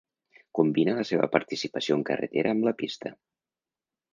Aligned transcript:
Combina 0.59 0.95
la 0.99 1.03
seva 1.09 1.27
participació 1.35 1.99
en 1.99 2.07
carretera 2.09 2.55
amb 2.55 2.67
la 2.71 2.75
pista. 2.81 3.13